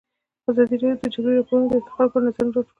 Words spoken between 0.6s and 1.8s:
راډیو د د جګړې راپورونه د